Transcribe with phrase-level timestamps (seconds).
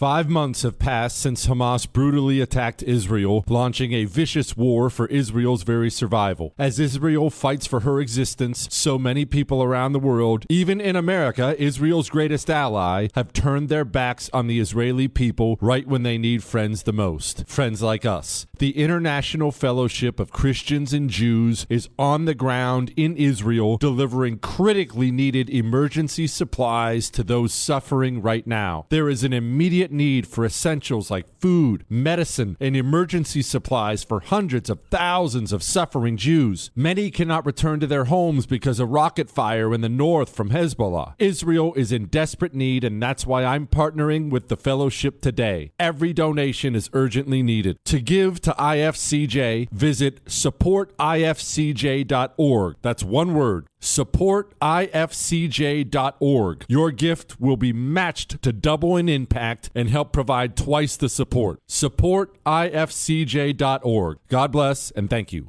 [0.00, 5.62] Five months have passed since Hamas brutally attacked Israel, launching a vicious war for Israel's
[5.62, 6.54] very survival.
[6.58, 11.54] As Israel fights for her existence, so many people around the world, even in America,
[11.62, 16.42] Israel's greatest ally, have turned their backs on the Israeli people right when they need
[16.42, 17.46] friends the most.
[17.46, 18.46] Friends like us.
[18.58, 25.10] The International Fellowship of Christians and Jews is on the ground in Israel, delivering critically
[25.10, 28.86] needed emergency supplies to those suffering right now.
[28.88, 34.70] There is an immediate need for essentials like food, medicine, and emergency supplies for hundreds
[34.70, 36.70] of thousands of suffering Jews.
[36.74, 41.14] Many cannot return to their homes because of rocket fire in the north from Hezbollah.
[41.18, 45.72] Israel is in desperate need, and that's why I'm partnering with the fellowship today.
[45.78, 47.78] Every donation is urgently needed.
[47.86, 52.76] To give to IFCJ, visit supportifcj.org.
[52.82, 56.64] That's one word supportifcj.org.
[56.68, 61.60] Your gift will be matched to double in impact and help provide twice the support.
[61.68, 64.18] Supportifcj.org.
[64.28, 65.48] God bless and thank you.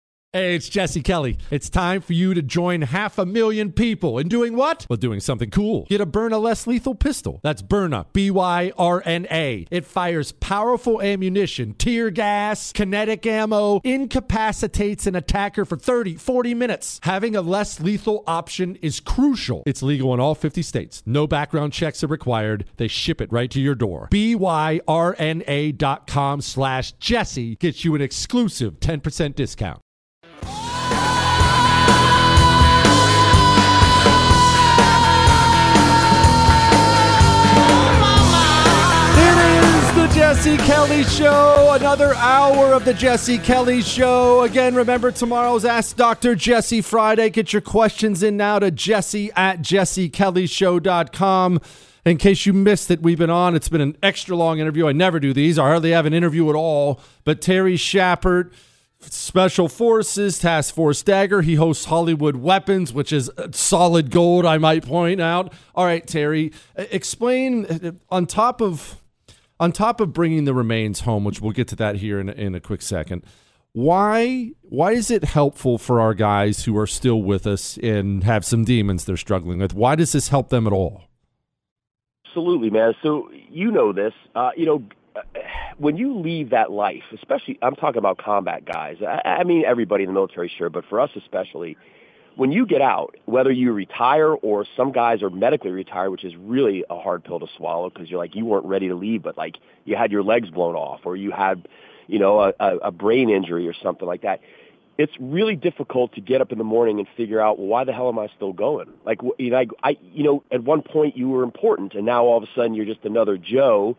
[0.33, 1.37] Hey, it's Jesse Kelly.
[1.49, 4.87] It's time for you to join half a million people in doing what?
[4.89, 5.85] Well, doing something cool.
[5.89, 7.41] Get a Byrna less lethal pistol.
[7.43, 9.67] That's Byrna, B Y R N A.
[9.69, 17.01] It fires powerful ammunition, tear gas, kinetic ammo, incapacitates an attacker for 30, 40 minutes.
[17.03, 19.63] Having a less lethal option is crucial.
[19.65, 21.03] It's legal in all 50 states.
[21.05, 22.63] No background checks are required.
[22.77, 24.07] They ship it right to your door.
[24.09, 29.81] B Y R N A dot com slash Jesse gets you an exclusive 10% discount.
[40.41, 41.73] Jesse Kelly Show.
[41.75, 44.41] Another hour of the Jesse Kelly Show.
[44.41, 46.33] Again, remember tomorrow's Ask Dr.
[46.33, 47.29] Jesse Friday.
[47.29, 51.61] Get your questions in now to jesse at jessekellyshow.com.
[52.05, 53.55] In case you missed it, we've been on.
[53.55, 54.87] It's been an extra long interview.
[54.87, 55.59] I never do these.
[55.59, 56.99] I hardly have an interview at all.
[57.23, 58.51] But Terry Schappert,
[58.99, 61.43] Special Forces, Task Force Dagger.
[61.43, 65.53] He hosts Hollywood Weapons, which is solid gold, I might point out.
[65.75, 69.00] All right, Terry, explain on top of
[69.61, 72.55] on top of bringing the remains home, which we'll get to that here in, in
[72.55, 73.23] a quick second,
[73.73, 78.43] why why is it helpful for our guys who are still with us and have
[78.43, 79.73] some demons they're struggling with?
[79.73, 81.03] Why does this help them at all?
[82.25, 82.95] Absolutely, man.
[83.03, 84.13] So you know this.
[84.35, 84.83] Uh, you know,
[85.77, 88.97] when you leave that life, especially I'm talking about combat guys.
[89.07, 91.77] I, I mean everybody in the military, sure, but for us especially
[92.35, 96.35] when you get out, whether you retire or some guys are medically retired, which is
[96.37, 99.37] really a hard pill to swallow because you're like you weren't ready to leave, but
[99.37, 101.67] like you had your legs blown off or you had,
[102.07, 104.41] you know, a, a brain injury or something like that.
[104.97, 108.09] It's really difficult to get up in the morning and figure out why the hell
[108.09, 108.89] am I still going?
[109.05, 112.25] Like, you know, I, I, you know, at one point you were important, and now
[112.25, 113.97] all of a sudden you're just another Joe,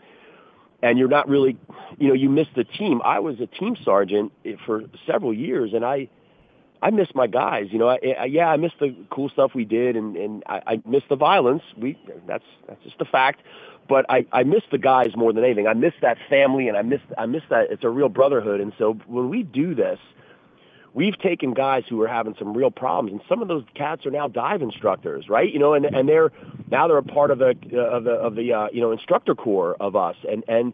[0.82, 1.56] and you're not really,
[1.98, 3.00] you know, you miss the team.
[3.04, 6.08] I was a team sergeant eh, for several years, and I
[6.82, 7.68] I miss my guys.
[7.70, 10.62] You know, I, I, yeah, I miss the cool stuff we did, and and I,
[10.66, 11.62] I miss the violence.
[11.78, 13.42] We that's that's just a fact.
[13.88, 15.68] But I I miss the guys more than anything.
[15.68, 18.60] I miss that family, and I miss I miss that it's a real brotherhood.
[18.60, 20.00] And so when we do this,
[20.94, 24.10] we've taken guys who are having some real problems, and some of those cats are
[24.10, 25.52] now dive instructors, right?
[25.52, 26.32] You know, and and they're
[26.70, 29.34] now they're a part of the uh, of the of the uh, you know instructor
[29.34, 30.72] corps of us, and and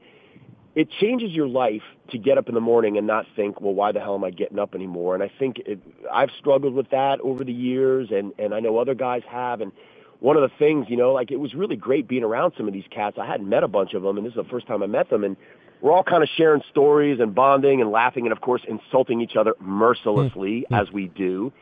[0.74, 3.92] it changes your life to get up in the morning and not think, well, why
[3.92, 5.14] the hell am I getting up anymore?
[5.14, 5.80] And I think it,
[6.12, 9.72] I've struggled with that over the years, and and I know other guys have, and
[10.20, 12.74] one of the things, you know, like it was really great being around some of
[12.74, 13.18] these cats.
[13.20, 15.10] I hadn't met a bunch of them, and this is the first time I met
[15.10, 15.36] them, and
[15.80, 19.36] we're all kind of sharing stories and bonding and laughing and of course insulting each
[19.36, 20.74] other mercilessly mm-hmm.
[20.74, 21.52] as we do.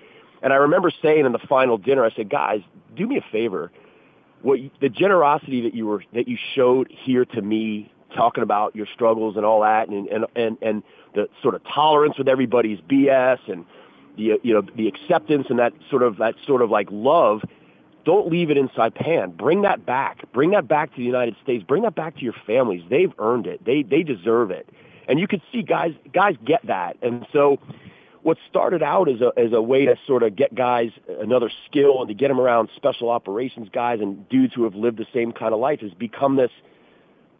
[0.43, 2.61] And I remember saying in the final dinner, I said, guys,
[2.94, 3.70] do me a favor.
[4.43, 8.87] What the generosity that you were that you showed here to me, talking about your
[8.87, 10.83] struggles and all that, and and and, and
[11.15, 13.65] the sort of tolerance with everybody's BS and
[14.17, 17.43] the you know the acceptance and that sort of that sort of like love
[18.05, 19.37] don't leave it in Saipan.
[19.37, 20.31] Bring that back.
[20.33, 21.65] Bring that back to the United States.
[21.65, 22.85] Bring that back to your families.
[22.89, 23.65] They've earned it.
[23.65, 24.69] They they deserve it.
[25.09, 26.97] And you could see guys guys get that.
[27.03, 27.59] And so
[28.23, 30.91] what started out as a as a way to sort of get guys
[31.21, 34.99] another skill and to get them around special operations guys and dudes who have lived
[34.99, 36.51] the same kind of life has become this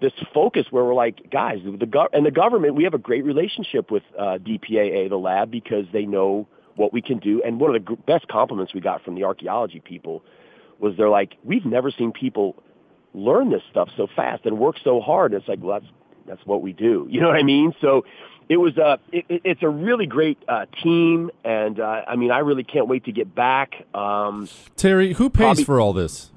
[0.01, 3.25] this focus where we're like, guys, the gov- and the government, we have a great
[3.25, 7.43] relationship with uh, DPAA, the lab, because they know what we can do.
[7.43, 10.23] And one of the g- best compliments we got from the archaeology people
[10.79, 12.63] was they're like, we've never seen people
[13.15, 15.33] learn this stuff so fast and work so hard.
[15.33, 15.93] And it's like, well, that's
[16.27, 17.07] that's what we do.
[17.11, 17.73] You know what I mean?
[17.81, 18.05] So
[18.49, 22.41] it was a it, it's a really great uh, team, and uh, I mean, I
[22.41, 23.75] really can't wait to get back.
[23.95, 26.31] Um, Terry, who pays probably, for all this?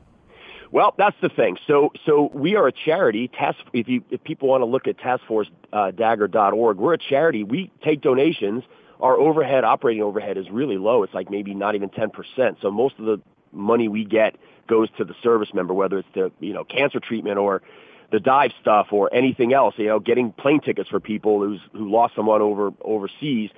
[0.71, 1.57] Well, that's the thing.
[1.68, 3.27] So, so we are a charity.
[3.27, 7.44] Task, if you if people want to look at taskforcedagger.org, we're a charity.
[7.44, 8.63] We take donations.
[9.00, 11.04] Our overhead, operating overhead, is really low.
[11.04, 12.57] It's like maybe not even ten percent.
[12.62, 13.19] So most of the
[13.51, 14.36] money we get
[14.68, 17.63] goes to the service member, whether it's the you know cancer treatment or
[18.12, 19.74] the dive stuff or anything else.
[19.77, 23.50] You know, getting plane tickets for people who's who lost someone over overseas.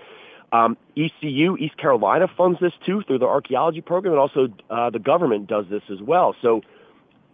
[0.53, 4.99] Um, ECU, East Carolina, funds this too through the archaeology program, and also uh, the
[4.99, 6.35] government does this as well.
[6.41, 6.61] So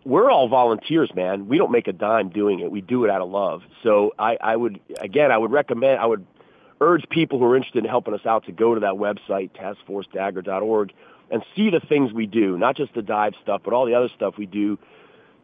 [0.07, 1.49] we're all volunteers, man.
[1.49, 2.71] We don't make a dime doing it.
[2.71, 3.61] We do it out of love.
[3.83, 6.25] So I, I would, again, I would recommend, I would
[6.79, 10.93] urge people who are interested in helping us out to go to that website, taskforcedagger.org,
[11.29, 14.07] and see the things we do, not just the dive stuff, but all the other
[14.15, 14.79] stuff we do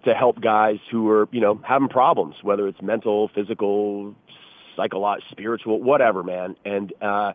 [0.06, 4.15] to help guys who are, you know, having problems, whether it's mental, physical,
[4.77, 6.56] psychological, spiritual, whatever, man.
[6.63, 7.33] And uh,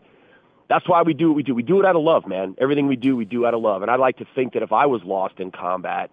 [0.70, 1.54] that's why we do what we do.
[1.54, 2.54] We do it out of love, man.
[2.58, 3.82] Everything we do, we do out of love.
[3.82, 6.10] And I'd like to think that if I was lost in combat,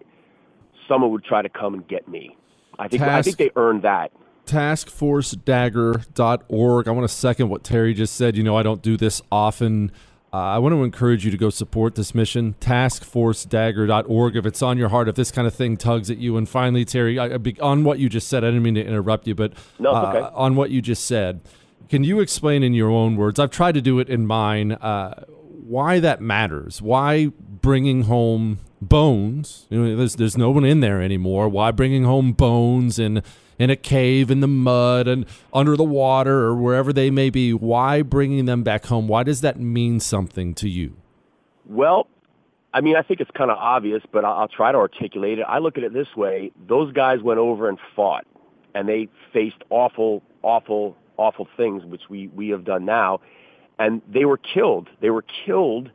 [0.88, 2.36] someone would try to come and get me.
[2.78, 4.12] I think Task, I think they earned that.
[4.46, 6.88] Taskforcedagger.org.
[6.88, 8.36] I want to second what Terry just said.
[8.36, 9.90] You know, I don't do this often.
[10.32, 14.36] Uh, I want to encourage you to go support this mission, taskforcedagger.org.
[14.36, 16.36] If it's on your heart, if this kind of thing tugs at you.
[16.36, 19.34] And finally, Terry, I, on what you just said, I didn't mean to interrupt you,
[19.34, 21.40] but no, uh, on what you just said,
[21.88, 23.38] can you explain in your own words?
[23.38, 24.72] I've tried to do it in mine.
[24.72, 25.24] Uh,
[25.66, 26.82] why that matters?
[26.82, 27.30] Why
[27.66, 29.66] bringing home bones?
[29.70, 31.48] You know, there's there's no one in there anymore.
[31.48, 33.24] Why bringing home bones and
[33.58, 37.52] in a cave in the mud and under the water or wherever they may be.
[37.52, 39.08] Why bringing them back home?
[39.08, 40.96] Why does that mean something to you?
[41.64, 42.06] Well,
[42.72, 45.46] I mean, I think it's kind of obvious, but I'll, I'll try to articulate it.
[45.48, 46.52] I look at it this way.
[46.68, 48.26] Those guys went over and fought,
[48.76, 53.22] and they faced awful, awful, awful things, which we, we have done now.
[53.76, 54.88] And they were killed.
[55.00, 55.90] They were killed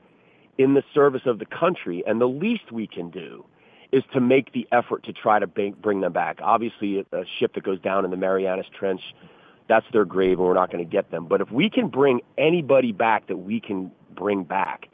[0.57, 2.03] in the service of the country.
[2.05, 3.45] And the least we can do
[3.91, 6.39] is to make the effort to try to bring them back.
[6.41, 9.01] Obviously, a ship that goes down in the Marianas Trench,
[9.67, 11.25] that's their grave, and we're not going to get them.
[11.25, 14.87] But if we can bring anybody back that we can bring back,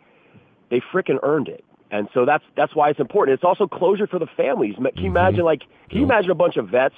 [0.70, 1.64] they fricking earned it.
[1.90, 3.36] And so that's that's why it's important.
[3.36, 4.76] It's also closure for the families.
[4.76, 5.06] Can you mm-hmm.
[5.06, 6.96] imagine, like, can you imagine a bunch of vets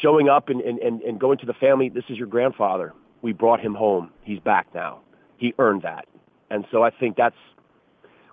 [0.00, 1.88] showing up and, and, and, and going to the family?
[1.88, 2.94] This is your grandfather.
[3.20, 4.10] We brought him home.
[4.22, 5.00] He's back now.
[5.38, 6.06] He earned that.
[6.50, 7.36] And so I think that's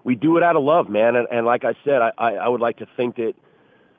[0.04, 1.16] we do it out of love, man.
[1.16, 3.34] And, and like I said, I, I, I would like to think that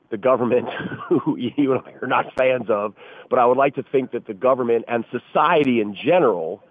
[0.09, 0.67] the government,
[1.09, 2.93] who you and I are not fans of,
[3.29, 6.63] but I would like to think that the government and society in general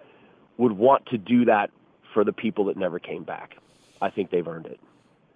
[0.57, 1.71] would want to do that
[2.13, 3.55] for the people that never came back.
[4.01, 4.79] I think they've earned it.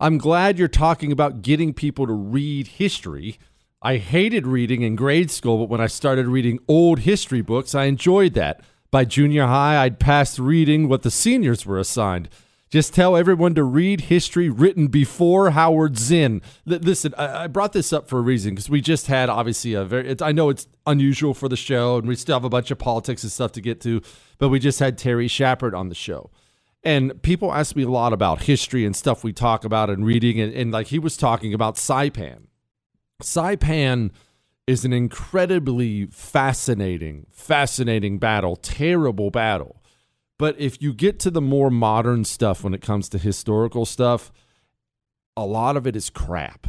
[0.00, 3.38] I'm glad you're talking about getting people to read history.
[3.82, 7.85] I hated reading in grade school, but when I started reading old history books, I
[7.85, 8.61] enjoyed that.
[8.90, 12.28] By junior high, I'd passed reading what the seniors were assigned.
[12.70, 16.42] Just tell everyone to read history written before Howard Zinn.
[16.70, 19.73] L- listen, I-, I brought this up for a reason because we just had obviously
[19.75, 20.14] a very.
[20.20, 23.23] I know it's unusual for the show, and we still have a bunch of politics
[23.23, 24.02] and stuff to get to,
[24.38, 26.30] but we just had Terry Schappert on the show.
[26.85, 30.40] And people ask me a lot about history and stuff we talk about and reading,
[30.40, 32.47] and, and like he was talking about Saipan.
[33.23, 34.11] Saipan
[34.66, 39.78] is an incredibly fascinating, fascinating battle, terrible battle
[40.38, 44.32] but if you get to the more modern stuff when it comes to historical stuff,
[45.37, 46.68] a lot of it is crap.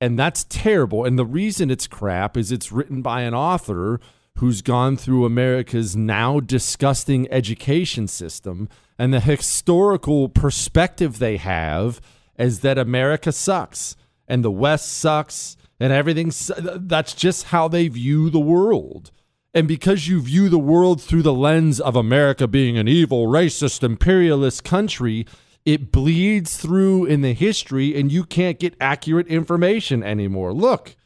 [0.00, 1.04] And that's terrible.
[1.04, 3.98] And the reason it's crap is it's written by an author
[4.36, 8.68] who's gone through America's now disgusting education system.
[8.98, 12.00] And the historical perspective they have
[12.38, 16.32] is that America sucks and the West sucks and everything.
[16.58, 19.10] That's just how they view the world.
[19.54, 23.82] And because you view the world through the lens of America being an evil, racist,
[23.82, 25.26] imperialist country,
[25.64, 30.52] it bleeds through in the history and you can't get accurate information anymore.
[30.52, 30.96] Look,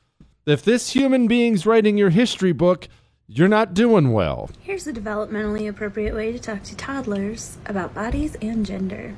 [0.44, 2.88] if this human being's writing your history book,
[3.34, 4.50] you're not doing well.
[4.60, 9.14] Here's a developmentally appropriate way to talk to toddlers about bodies and gender.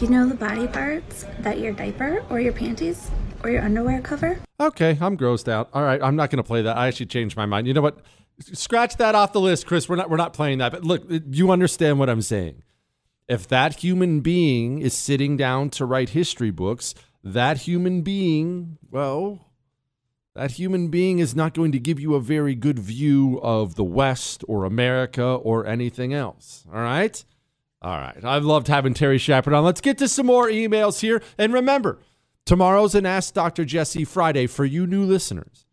[0.00, 3.08] You know the body parts that your diaper or your panties
[3.44, 4.40] or your underwear cover?
[4.58, 5.68] Okay, I'm grossed out.
[5.72, 6.76] All right, I'm not going to play that.
[6.76, 7.68] I actually changed my mind.
[7.68, 8.00] You know what?
[8.40, 9.88] Scratch that off the list, Chris.
[9.88, 10.72] We're not we're not playing that.
[10.72, 12.64] But look, you understand what I'm saying.
[13.28, 16.94] If that human being is sitting down to write history books,
[17.24, 19.45] that human being, well,
[20.36, 23.84] that human being is not going to give you a very good view of the
[23.84, 26.64] West or America or anything else.
[26.72, 27.24] All right?
[27.80, 28.22] All right.
[28.22, 29.64] I've loved having Terry Schappert on.
[29.64, 31.22] Let's get to some more emails here.
[31.38, 32.00] And remember,
[32.46, 33.64] Tomorrow's an Ask Dr.
[33.64, 35.66] Jesse Friday for you new listeners.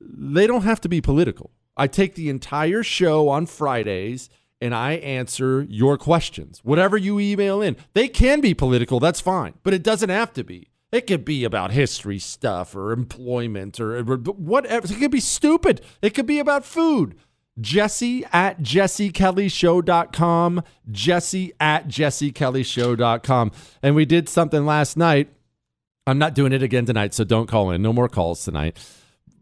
[0.00, 1.50] They don't have to be political.
[1.76, 4.28] I take the entire show on Fridays
[4.60, 6.60] and I answer your questions.
[6.62, 10.44] Whatever you email in, they can be political, that's fine, but it doesn't have to
[10.44, 10.71] be.
[10.92, 14.86] It could be about history stuff or employment or whatever.
[14.86, 15.80] It could be stupid.
[16.02, 17.16] It could be about food.
[17.60, 20.62] Jesse at jessekellyshow.com.
[20.90, 23.52] Jesse at jessekellyshow.com.
[23.82, 25.30] And we did something last night
[26.06, 27.82] I'm not doing it again tonight, so don't call in.
[27.82, 28.76] No more calls tonight.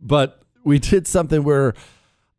[0.01, 1.75] But we did something where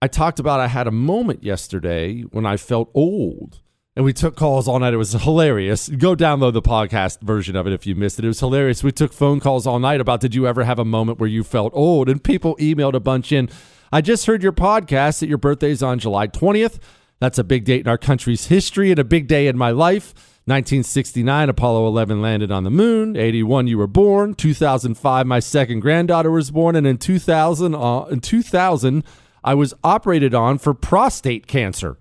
[0.02, 3.62] I talked about I had a moment yesterday when I felt old.
[3.94, 4.94] And we took calls all night.
[4.94, 5.90] It was hilarious.
[5.90, 8.26] Go download the podcast version of it if you missed it.
[8.26, 8.84] It was hilarious.
[8.84, 11.44] We took phone calls all night about did you ever have a moment where you
[11.44, 12.08] felt old?
[12.08, 13.50] And people emailed a bunch in.
[13.92, 16.80] I just heard your podcast that your birthday is on July 20th.
[17.20, 20.14] That's a big date in our country's history and a big day in my life.
[20.46, 23.18] 1969, Apollo 11 landed on the moon.
[23.18, 24.34] 81, you were born.
[24.34, 29.04] 2005, my second granddaughter was born, and in 2000, uh, in 2000,
[29.44, 31.98] I was operated on for prostate cancer.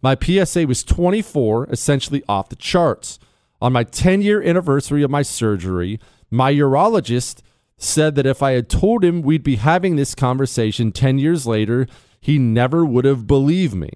[0.00, 3.18] My PSA was 24, essentially off the charts.
[3.60, 5.98] On my 10 year anniversary of my surgery,
[6.30, 7.42] my urologist
[7.76, 11.86] said that if I had told him we'd be having this conversation 10 years later,
[12.20, 13.90] he never would have believed me.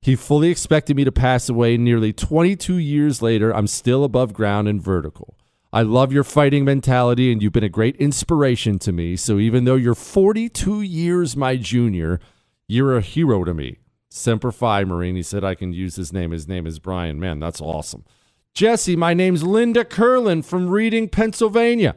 [0.00, 1.76] He fully expected me to pass away.
[1.76, 5.36] Nearly 22 years later, I'm still above ground and vertical.
[5.72, 9.16] I love your fighting mentality, and you've been a great inspiration to me.
[9.16, 12.20] So even though you're 42 years my junior,
[12.66, 13.78] you're a hero to me.
[14.10, 15.16] Semper Fi, Marine.
[15.16, 16.30] He said I can use his name.
[16.30, 17.20] His name is Brian.
[17.20, 18.04] Man, that's awesome.
[18.54, 21.94] Jesse, my name's Linda Curlin from Reading, Pennsylvania.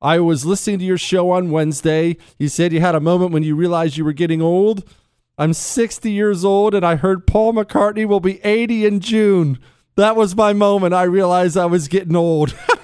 [0.00, 2.16] I was listening to your show on Wednesday.
[2.38, 4.88] You said you had a moment when you realized you were getting old.
[5.36, 9.58] I'm 60 years old and I heard Paul McCartney will be 80 in June.
[9.96, 10.94] That was my moment.
[10.94, 12.54] I realized I was getting old.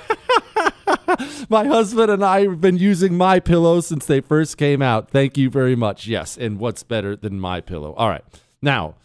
[1.49, 5.11] my husband and I have been using my pillow since they first came out.
[5.11, 6.07] Thank you very much.
[6.07, 7.95] Yes, and what's better than my pillow?
[7.95, 8.25] All right.
[8.62, 8.97] Now,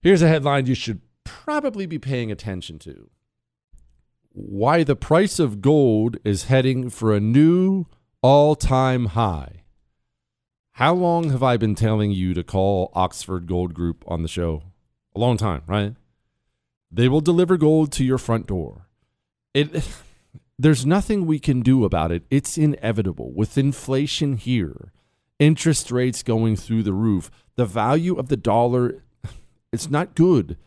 [0.00, 3.10] here's a headline you should probably be paying attention to.
[4.30, 7.86] Why the price of gold is heading for a new
[8.22, 9.64] all-time high.
[10.76, 14.62] How long have I been telling you to call Oxford Gold Group on the show?
[15.14, 15.94] A long time, right?
[16.90, 18.86] They will deliver gold to your front door.
[19.52, 19.84] It
[20.62, 22.22] there's nothing we can do about it.
[22.30, 23.32] It's inevitable.
[23.32, 24.92] With inflation here,
[25.38, 29.02] interest rates going through the roof, the value of the dollar
[29.72, 30.58] it's not good.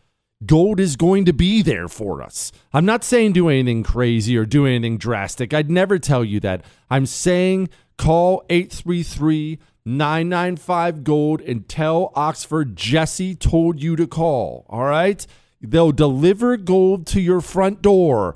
[0.44, 2.52] Gold is going to be there for us.
[2.72, 5.54] I'm not saying do anything crazy or do anything drastic.
[5.54, 6.62] I'd never tell you that.
[6.90, 14.66] I'm saying call 833 995 gold and tell Oxford Jesse told you to call.
[14.68, 15.24] All right?
[15.60, 18.34] They'll deliver gold to your front door.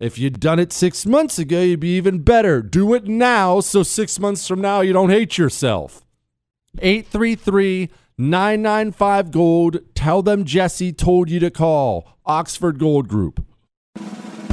[0.00, 2.62] If you'd done it six months ago, you'd be even better.
[2.62, 6.02] Do it now so six months from now you don't hate yourself.
[6.78, 9.94] 833 995 Gold.
[9.94, 12.16] Tell them Jesse told you to call.
[12.24, 13.44] Oxford Gold Group.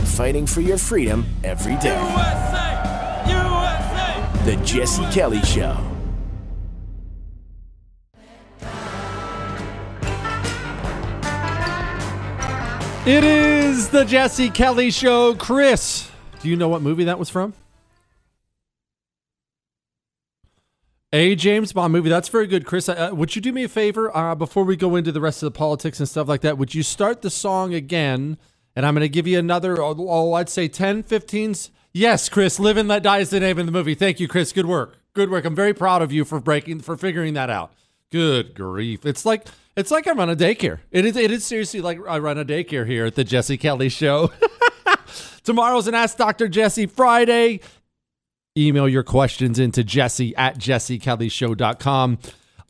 [0.04, 1.98] Fighting for your freedom every day.
[1.98, 3.24] USA!
[3.30, 4.44] USA!
[4.44, 5.97] The Jesse Kelly Show.
[13.08, 15.34] It is the Jesse Kelly Show.
[15.36, 16.12] Chris,
[16.42, 17.54] do you know what movie that was from?
[21.14, 22.10] A James Bond movie.
[22.10, 22.90] That's very good, Chris.
[22.90, 25.48] Uh, would you do me a favor uh, before we go into the rest of
[25.48, 26.58] the politics and stuff like that?
[26.58, 28.38] Would you start the song again?
[28.76, 31.56] And I'm going to give you another, oh, oh, I'd say 10, 15.
[31.94, 33.96] Yes, Chris, Live and Let Die is the name of the movie.
[33.96, 34.52] Thank you, Chris.
[34.52, 34.98] Good work.
[35.14, 35.46] Good work.
[35.46, 37.72] I'm very proud of you for breaking, for figuring that out.
[38.12, 39.06] Good grief.
[39.06, 40.80] It's like, it's like I run a daycare.
[40.92, 43.90] It is, it is seriously like I run a daycare here at the Jesse Kelly
[43.90, 44.32] Show.
[45.44, 46.48] Tomorrow's an Ask Dr.
[46.48, 47.60] Jesse Friday.
[48.58, 52.18] Email your questions into jesse at jessekellyshow.com.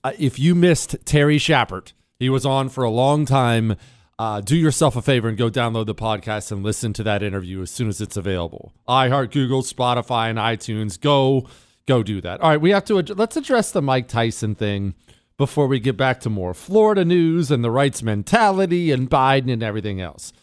[0.04, 3.76] Uh, if you missed Terry Schappert, he was on for a long time.
[4.20, 7.62] Uh, do yourself a favor and go download the podcast and listen to that interview
[7.62, 8.74] as soon as it's available.
[8.88, 11.00] iHeart, Google, Spotify, and iTunes.
[11.00, 11.48] Go,
[11.86, 12.42] go do that.
[12.42, 14.96] All right, we have to ad- let's address the Mike Tyson thing
[15.38, 19.64] before we get back to more Florida news and the rights mentality and Biden and
[19.64, 20.34] everything else.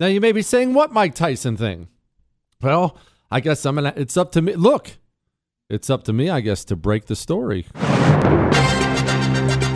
[0.00, 1.88] Now you may be saying, "What Mike Tyson thing?"
[2.60, 2.96] Well,
[3.30, 3.92] I guess I'm gonna.
[3.96, 4.54] It's up to me.
[4.54, 4.92] Look,
[5.68, 7.66] it's up to me, I guess, to break the story.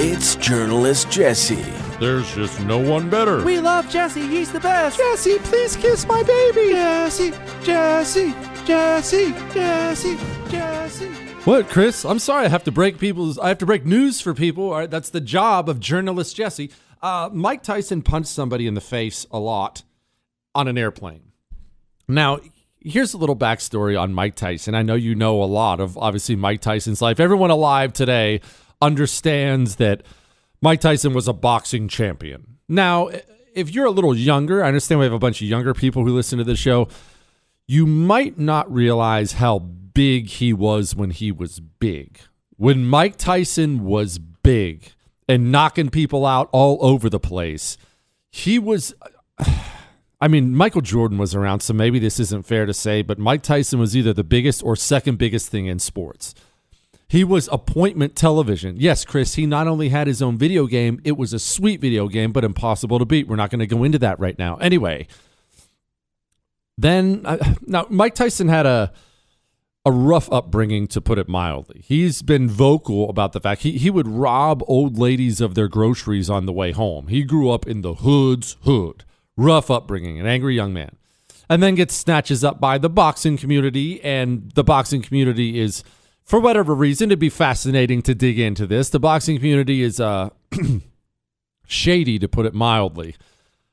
[0.05, 1.62] It's journalist Jesse.
[2.00, 3.45] There's just no one better.
[3.45, 4.26] We love Jesse.
[4.26, 4.99] He's the best.
[4.99, 6.73] Jesse, please kiss my baby.
[6.73, 10.17] Jesse, Jesse, Jesse, Jesse,
[10.53, 11.09] Jesse.
[11.45, 12.05] What, Chris?
[12.05, 12.45] I'm sorry.
[12.45, 13.39] I have to break people's.
[13.39, 14.65] I have to break news for people.
[14.65, 16.71] All right, that's the job of journalist Jesse.
[17.01, 19.83] Uh, Mike Tyson punched somebody in the face a lot
[20.55, 21.33] on an airplane.
[22.07, 22.39] Now,
[22.79, 24.75] here's a little backstory on Mike Tyson.
[24.75, 27.19] I know you know a lot of obviously Mike Tyson's life.
[27.19, 28.41] Everyone alive today
[28.81, 30.03] understands that
[30.61, 32.59] Mike Tyson was a boxing champion.
[32.69, 33.11] Now,
[33.55, 36.15] if you're a little younger, I understand we have a bunch of younger people who
[36.15, 36.89] listen to the show.
[37.67, 39.59] You might not realize how
[39.95, 42.19] big he was when he was big.
[42.57, 44.93] When Mike Tyson was big
[45.29, 47.77] and knocking people out all over the place,
[48.31, 48.95] he was.
[50.21, 53.43] I mean, Michael Jordan was around, so maybe this isn't fair to say, but Mike
[53.43, 56.33] Tyson was either the biggest or second biggest thing in sports.
[57.09, 58.77] He was appointment television.
[58.79, 62.07] Yes, Chris, he not only had his own video game, it was a sweet video
[62.07, 63.27] game, but impossible to beat.
[63.27, 64.57] We're not going to go into that right now.
[64.57, 65.09] Anyway,
[66.79, 68.93] then uh, now Mike Tyson had a
[69.85, 71.83] a rough upbringing to put it mildly.
[71.85, 76.31] He's been vocal about the fact he, he would rob old ladies of their groceries
[76.31, 77.09] on the way home.
[77.09, 79.05] He grew up in the hood's hood.
[79.37, 80.97] Rough upbringing, an angry young man.
[81.49, 85.83] And then gets snatches up by the boxing community and the boxing community is
[86.25, 88.88] for whatever reason it'd be fascinating to dig into this.
[88.88, 90.31] The boxing community is uh
[91.66, 93.16] shady to put it mildly.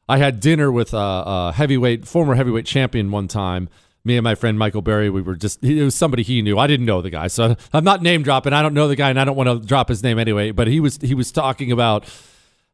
[0.08, 3.69] I had dinner with a, a heavyweight, former heavyweight champion one time.
[4.06, 6.58] Me and my friend Michael Berry, we were just, it was somebody he knew.
[6.58, 7.28] I didn't know the guy.
[7.28, 8.54] So I'm not name dropping.
[8.54, 10.52] I don't know the guy and I don't want to drop his name anyway.
[10.52, 12.06] But he was, he was talking about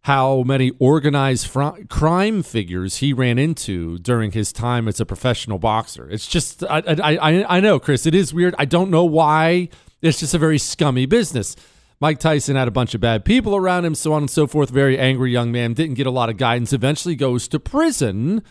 [0.01, 5.57] how many organized fr- crime figures he ran into during his time as a professional
[5.57, 6.07] boxer.
[6.11, 8.53] It's just, I, I, I, I know, Chris, it is weird.
[8.59, 9.69] I don't know why.
[10.03, 11.55] It's just a very scummy business.
[11.99, 14.69] Mike Tyson had a bunch of bad people around him, so on and so forth.
[14.69, 16.71] Very angry young man, didn't get a lot of guidance.
[16.71, 18.43] Eventually goes to prison.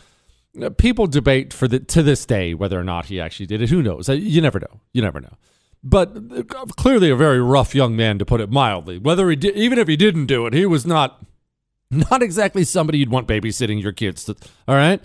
[0.77, 3.71] People debate for the to this day whether or not he actually did it.
[3.71, 4.09] Who knows?
[4.09, 4.81] Uh, You never know.
[4.93, 5.37] You never know.
[5.83, 6.43] But uh,
[6.77, 8.99] clearly a very rough young man, to put it mildly.
[8.99, 11.23] Whether he did, even if he didn't do it, he was not
[11.91, 14.25] not exactly somebody you'd want babysitting your kids.
[14.25, 14.37] To,
[14.67, 15.03] all right.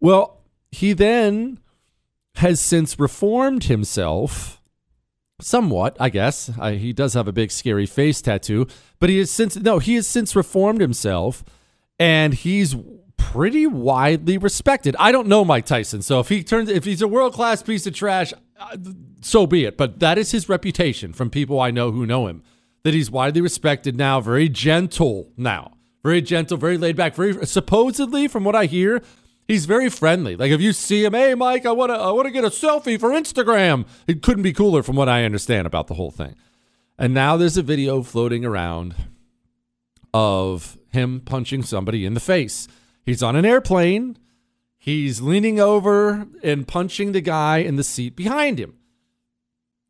[0.00, 1.58] Well, he then
[2.36, 4.60] has since reformed himself
[5.40, 6.50] somewhat, I guess.
[6.58, 8.66] Uh, he does have a big scary face tattoo,
[8.98, 11.44] but he has since no, he has since reformed himself,
[11.98, 12.76] and he's
[13.16, 14.94] pretty widely respected.
[14.98, 17.86] I don't know Mike Tyson, so if he turns, if he's a world class piece
[17.86, 18.76] of trash, uh,
[19.20, 19.76] so be it.
[19.76, 22.42] But that is his reputation from people I know who know him.
[22.82, 25.72] That he's widely respected now, very gentle now,
[26.02, 29.02] very gentle, very laid back, very supposedly from what I hear.
[29.48, 30.36] He's very friendly.
[30.36, 32.50] Like if you see him, hey Mike, I want to I want to get a
[32.50, 33.86] selfie for Instagram.
[34.06, 36.34] It couldn't be cooler from what I understand about the whole thing.
[36.98, 38.94] And now there's a video floating around
[40.12, 42.68] of him punching somebody in the face.
[43.04, 44.16] He's on an airplane.
[44.78, 48.74] He's leaning over and punching the guy in the seat behind him.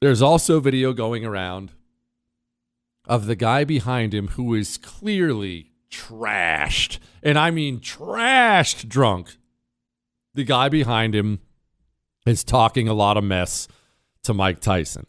[0.00, 1.72] There's also video going around
[3.07, 6.98] of the guy behind him who is clearly trashed.
[7.22, 9.37] And I mean trashed drunk.
[10.35, 11.40] The guy behind him
[12.27, 13.68] is talking a lot of mess
[14.24, 15.07] to Mike Tyson.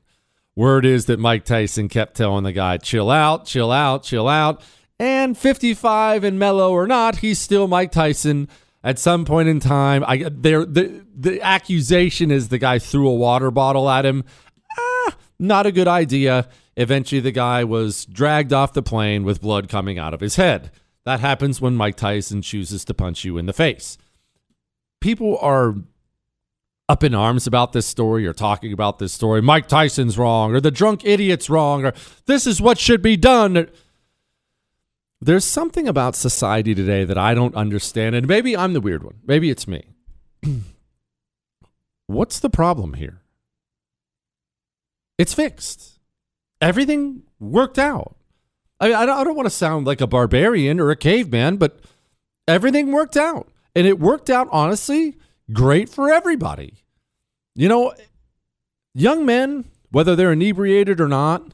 [0.56, 4.62] Word is that Mike Tyson kept telling the guy, chill out, chill out, chill out.
[5.00, 8.48] And 55 and mellow or not, he's still Mike Tyson.
[8.84, 13.16] At some point in time, I there the the accusation is the guy threw a
[13.16, 14.24] water bottle at him.
[14.78, 16.48] Ah, not a good idea.
[16.78, 20.70] Eventually, the guy was dragged off the plane with blood coming out of his head.
[21.04, 23.98] That happens when Mike Tyson chooses to punch you in the face.
[25.02, 25.76] People are
[26.88, 29.42] up in arms about this story or talking about this story.
[29.42, 31.94] Mike Tyson's wrong, or the drunk idiot's wrong, or
[32.28, 33.68] this is what should be done.
[35.22, 39.16] There's something about society today that I don't understand, and maybe I'm the weird one.
[39.26, 39.90] Maybe it's me.
[42.08, 43.22] What's the problem here?
[45.18, 46.00] It's fixed.
[46.62, 48.16] Everything worked out.
[48.80, 51.58] I, mean, I don't, I don't want to sound like a barbarian or a caveman,
[51.58, 51.80] but
[52.48, 53.50] everything worked out.
[53.76, 55.16] And it worked out, honestly,
[55.52, 56.84] great for everybody.
[57.56, 57.94] You know,
[58.94, 61.54] young men, whether they're inebriated or not,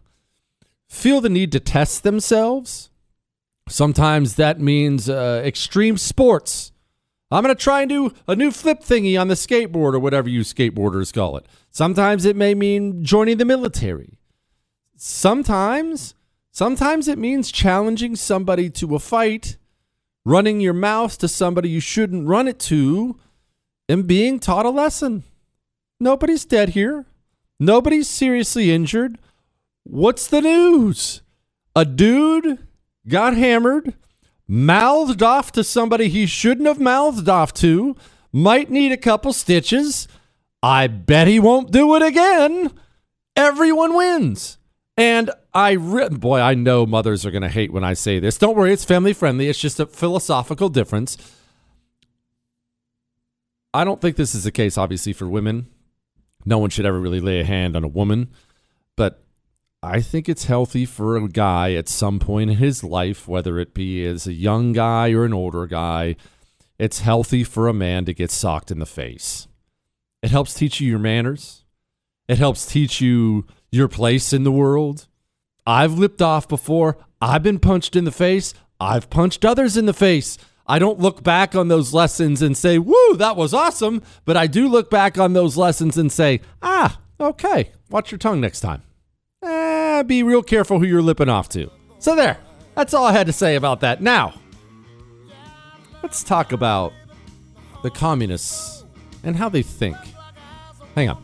[0.89, 2.89] feel the need to test themselves.
[3.71, 6.73] Sometimes that means uh, extreme sports.
[7.31, 10.27] I'm going to try and do a new flip thingy on the skateboard or whatever
[10.27, 11.45] you skateboarders call it.
[11.69, 14.17] Sometimes it may mean joining the military.
[14.97, 16.13] Sometimes,
[16.51, 19.55] sometimes it means challenging somebody to a fight,
[20.25, 23.17] running your mouth to somebody you shouldn't run it to,
[23.87, 25.23] and being taught a lesson.
[25.97, 27.05] Nobody's dead here.
[27.57, 29.17] Nobody's seriously injured.
[29.83, 31.21] What's the news?
[31.73, 32.59] A dude
[33.07, 33.93] got hammered,
[34.47, 37.95] mouthed off to somebody he shouldn't have mouthed off to,
[38.31, 40.07] might need a couple stitches.
[40.63, 42.71] I bet he won't do it again.
[43.35, 44.57] Everyone wins.
[44.97, 48.37] And I, re- boy, I know mothers are going to hate when I say this.
[48.37, 49.49] Don't worry, it's family friendly.
[49.49, 51.17] It's just a philosophical difference.
[53.73, 55.67] I don't think this is the case, obviously, for women.
[56.45, 58.29] No one should ever really lay a hand on a woman.
[58.97, 59.23] But
[59.83, 63.73] I think it's healthy for a guy at some point in his life, whether it
[63.73, 66.17] be as a young guy or an older guy,
[66.77, 69.47] it's healthy for a man to get socked in the face.
[70.21, 71.63] It helps teach you your manners.
[72.27, 75.07] It helps teach you your place in the world.
[75.65, 76.97] I've lipped off before.
[77.19, 78.53] I've been punched in the face.
[78.79, 80.37] I've punched others in the face.
[80.67, 84.03] I don't look back on those lessons and say, woo, that was awesome.
[84.25, 88.41] But I do look back on those lessons and say, ah, okay, watch your tongue
[88.41, 88.83] next time.
[90.07, 91.69] Be real careful who you're lipping off to.
[91.99, 92.37] So there,
[92.75, 94.01] that's all I had to say about that.
[94.01, 94.33] Now,
[96.01, 96.93] let's talk about
[97.83, 98.83] the communists
[99.23, 99.97] and how they think.
[100.95, 101.23] Hang on.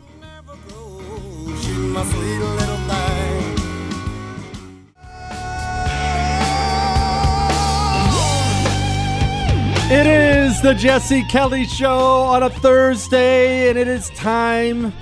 [9.90, 14.92] It is the Jesse Kelly Show on a Thursday, and it is time.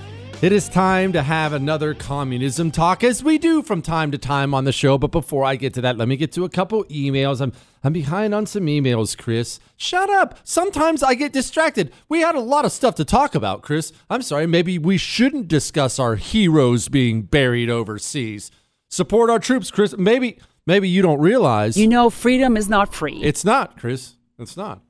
[0.42, 4.52] It is time to have another communism talk, as we do from time to time
[4.52, 4.98] on the show.
[4.98, 7.40] But before I get to that, let me get to a couple emails.
[7.40, 9.58] I'm I'm behind on some emails, Chris.
[9.78, 10.38] Shut up.
[10.44, 11.90] Sometimes I get distracted.
[12.10, 13.92] We had a lot of stuff to talk about, Chris.
[14.10, 14.46] I'm sorry.
[14.46, 18.50] Maybe we shouldn't discuss our heroes being buried overseas.
[18.90, 19.96] Support our troops, Chris.
[19.96, 23.20] Maybe maybe you don't realize You know, freedom is not free.
[23.22, 24.16] it's not, Chris.
[24.38, 24.82] It's not.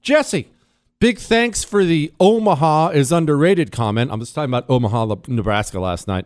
[0.00, 0.48] Jesse,
[1.04, 4.10] big thanks for the Omaha is underrated comment.
[4.10, 6.24] I'm just talking about Omaha, Nebraska last night.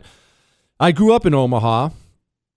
[0.79, 1.89] I grew up in Omaha,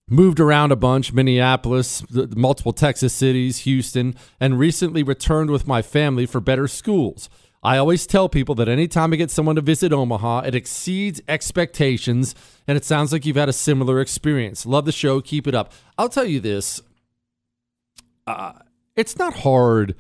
[0.08, 2.04] moved around a bunch, Minneapolis,
[2.37, 7.28] multiple Texas cities, Houston, and recently returned with my family for better schools.
[7.61, 12.37] I always tell people that anytime I get someone to visit Omaha, it exceeds expectations,
[12.68, 14.64] and it sounds like you've had a similar experience.
[14.64, 15.20] Love the show.
[15.20, 15.72] Keep it up.
[15.98, 16.82] I'll tell you this
[18.28, 18.52] uh,
[18.94, 19.96] it's not hard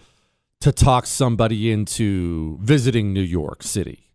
[0.62, 4.10] to talk somebody into visiting New York City.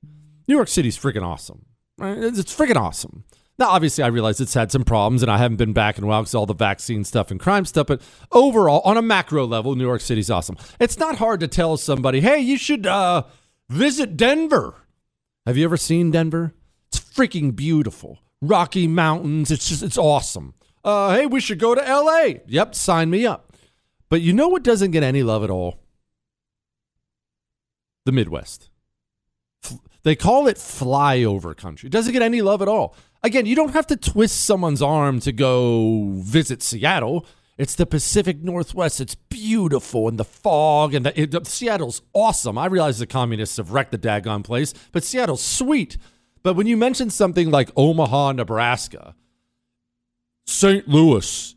[0.47, 1.65] New York City's freaking awesome.
[1.97, 2.17] Right?
[2.17, 3.25] It's it's freaking awesome.
[3.59, 6.07] Now, obviously, I realize it's had some problems, and I haven't been back in a
[6.07, 7.87] while because all the vaccine stuff and crime stuff.
[7.87, 10.57] But overall, on a macro level, New York City's awesome.
[10.79, 13.23] It's not hard to tell somebody, "Hey, you should uh,
[13.69, 14.75] visit Denver."
[15.45, 16.53] Have you ever seen Denver?
[16.89, 18.19] It's freaking beautiful.
[18.41, 19.51] Rocky Mountains.
[19.51, 20.53] It's just it's awesome.
[20.83, 22.41] Uh, hey, we should go to L.A.
[22.47, 23.53] Yep, sign me up.
[24.07, 25.79] But you know what doesn't get any love at all?
[28.07, 28.69] The Midwest.
[30.03, 31.87] They call it flyover country.
[31.87, 32.95] It doesn't get any love at all.
[33.21, 37.25] Again, you don't have to twist someone's arm to go visit Seattle.
[37.57, 39.01] It's the Pacific Northwest.
[39.01, 42.57] It's beautiful and the fog and the, it, Seattle's awesome.
[42.57, 45.97] I realize the communists have wrecked the daggone place, but Seattle's sweet.
[46.43, 49.15] But when you mention something like Omaha, Nebraska,
[50.45, 50.87] St.
[50.87, 51.55] Louis,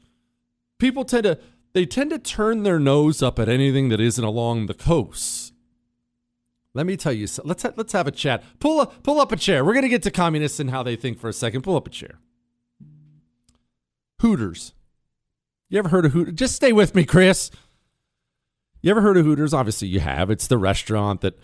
[0.80, 1.38] people tend to
[1.74, 5.49] they tend to turn their nose up at anything that isn't along the coast.
[6.74, 7.26] Let me tell you.
[7.26, 8.42] so- Let's ha- let's have a chat.
[8.61, 9.64] Pull up pull up a chair.
[9.64, 11.62] We're gonna get to communists and how they think for a second.
[11.62, 12.20] Pull up a chair.
[14.20, 14.74] Hooters.
[15.68, 16.35] You ever heard of Hooters?
[16.35, 17.50] Just stay with me, Chris.
[18.83, 19.54] You ever heard of Hooters?
[19.54, 20.30] Obviously, you have.
[20.30, 21.38] It's the restaurant that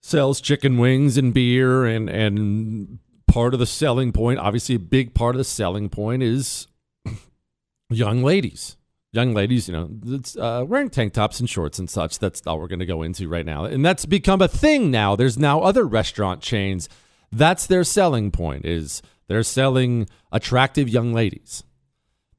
[0.00, 5.14] sells chicken wings and beer, and and part of the selling point, obviously, a big
[5.14, 6.66] part of the selling point is
[7.90, 8.76] young ladies.
[9.18, 12.20] Young ladies, you know, uh, wearing tank tops and shorts and such.
[12.20, 15.16] That's all we're going to go into right now, and that's become a thing now.
[15.16, 16.88] There's now other restaurant chains.
[17.32, 18.64] That's their selling point.
[18.64, 21.64] Is they're selling attractive young ladies.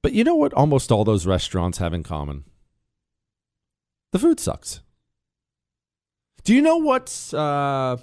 [0.02, 2.46] But you know what almost all those restaurants have in common?
[4.14, 4.80] The food sucks.
[6.46, 7.98] Do you know what uh,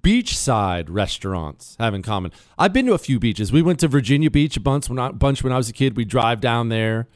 [0.00, 2.30] beachside restaurants have in common?
[2.56, 3.50] I've been to a few beaches.
[3.50, 5.96] We went to Virginia Beach a bunch when I, bunch when I was a kid.
[5.96, 7.08] We drive down there.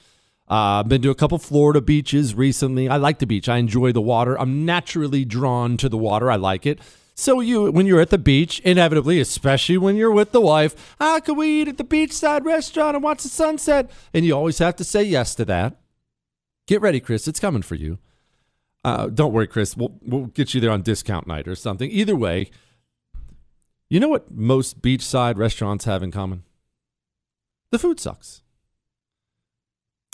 [0.53, 2.87] Uh, I've been to a couple Florida beaches recently.
[2.87, 3.49] I like the beach.
[3.49, 4.39] I enjoy the water.
[4.39, 6.31] I'm naturally drawn to the water.
[6.31, 6.79] I like it.
[7.15, 11.21] So you, when you're at the beach, inevitably, especially when you're with the wife, how
[11.21, 13.91] can we eat at the beachside restaurant and watch the sunset?
[14.13, 15.81] And you always have to say yes to that.
[16.67, 17.27] Get ready, Chris.
[17.27, 17.97] It's coming for you.
[18.85, 19.75] Uh, don't worry, Chris.
[19.75, 21.91] We'll we'll get you there on discount night or something.
[21.91, 22.51] Either way,
[23.89, 26.43] you know what most beachside restaurants have in common?
[27.71, 28.42] The food sucks.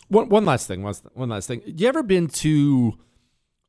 [0.09, 0.83] One one last thing.
[0.83, 1.63] One, last thing.
[1.67, 2.99] You ever been to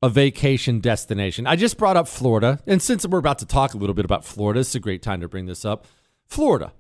[0.01, 1.45] a vacation destination?
[1.45, 4.23] I just brought up Florida, and since we're about to talk a little bit about
[4.23, 5.85] Florida, it's a great time to bring this up.
[6.25, 6.73] Florida.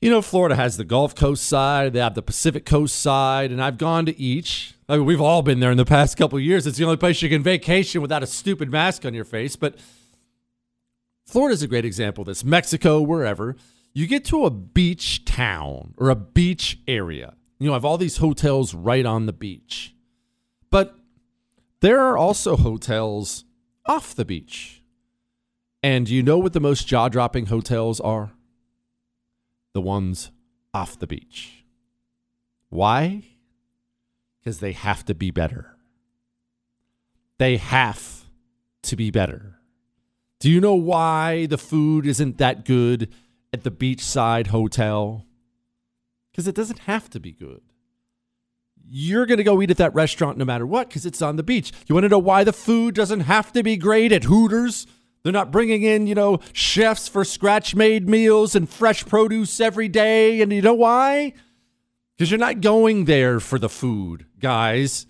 [0.00, 3.62] You know, Florida has the Gulf Coast side, they have the Pacific Coast side, and
[3.62, 4.74] I've gone to each.
[4.88, 6.66] I mean, we've all been there in the past couple years.
[6.66, 9.56] It's the only place you can vacation without a stupid mask on your face.
[9.56, 9.76] But
[11.26, 12.42] Florida's a great example of this.
[12.42, 13.56] Mexico, wherever.
[13.92, 17.34] You get to a beach town or a beach area.
[17.60, 19.94] You have all these hotels right on the beach.
[20.70, 20.96] But
[21.80, 23.44] there are also hotels
[23.84, 24.82] off the beach.
[25.82, 28.32] And you know what the most jaw dropping hotels are?
[29.74, 30.30] The ones
[30.72, 31.64] off the beach.
[32.70, 33.24] Why?
[34.38, 35.76] Because they have to be better.
[37.36, 38.24] They have
[38.84, 39.56] to be better.
[40.38, 43.12] Do you know why the food isn't that good
[43.52, 45.26] at the beachside hotel?
[46.40, 47.60] Because it doesn't have to be good.
[48.88, 51.42] You're going to go eat at that restaurant no matter what because it's on the
[51.42, 51.70] beach.
[51.86, 54.86] You want to know why the food doesn't have to be great at Hooters?
[55.22, 59.86] They're not bringing in, you know, chefs for scratch made meals and fresh produce every
[59.88, 60.40] day.
[60.40, 61.34] And you know why?
[62.16, 65.04] Because you're not going there for the food, guys.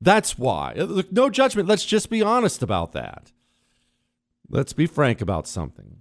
[0.00, 0.76] That's why.
[0.78, 1.68] Uh, look, no judgment.
[1.68, 3.32] Let's just be honest about that.
[4.48, 5.98] Let's be frank about something.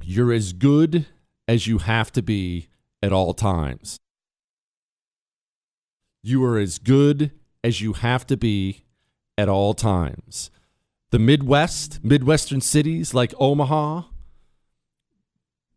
[0.00, 1.06] You're as good
[1.48, 2.68] as you have to be
[3.04, 3.98] at all times.
[6.22, 8.84] You are as good as you have to be
[9.36, 10.50] at all times.
[11.10, 14.04] The Midwest, Midwestern cities like Omaha,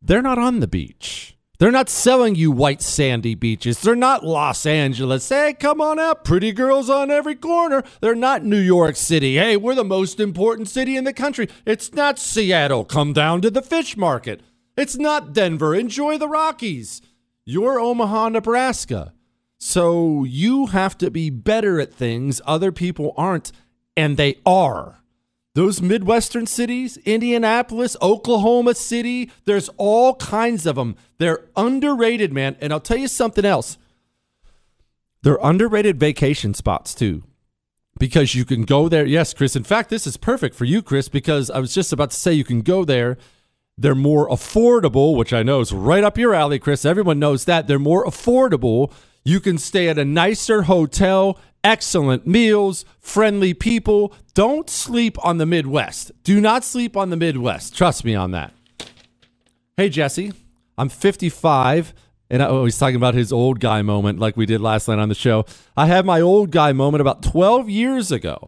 [0.02, 1.36] they're not on the beach.
[1.60, 3.82] They're not selling you white sandy beaches.
[3.82, 5.28] They're not Los Angeles.
[5.28, 6.24] Hey, come on out.
[6.24, 7.84] Pretty girls on every corner.
[8.00, 9.36] They're not New York City.
[9.36, 11.50] Hey, we're the most important city in the country.
[11.66, 12.86] It's not Seattle.
[12.86, 14.42] Come down to the fish market.
[14.78, 15.76] It's not Denver.
[15.76, 17.02] Enjoy the Rockies.
[17.50, 19.14] You're Omaha, Nebraska.
[19.58, 23.54] So you have to be better at things other people aren't,
[23.96, 25.00] and they are.
[25.56, 30.98] Those Midwestern cities, Indianapolis, Oklahoma City, there's all kinds of them.
[31.20, 32.58] They're underrated, man.
[32.60, 33.78] And I'll tell you something else.
[35.24, 37.24] They're underrated vacation spots, too,
[37.98, 39.06] because you can go there.
[39.06, 39.56] Yes, Chris.
[39.56, 42.34] In fact, this is perfect for you, Chris, because I was just about to say
[42.34, 43.18] you can go there.
[43.78, 46.86] They're more affordable, which I know is right up your alley, Chris.
[46.86, 47.68] Everyone knows that.
[47.68, 48.92] They're more affordable.
[49.24, 51.38] You can stay at a nicer hotel
[51.68, 54.13] excellent meals, friendly people.
[54.34, 56.12] Don't sleep on the Midwest.
[56.24, 57.76] Do not sleep on the Midwest.
[57.76, 58.54] Trust me on that.
[59.76, 60.32] Hey, Jesse,
[60.78, 61.94] I'm 55,
[62.30, 64.98] and I, oh, he's talking about his old guy moment like we did last night
[64.98, 65.46] on the show.
[65.76, 68.48] I had my old guy moment about 12 years ago.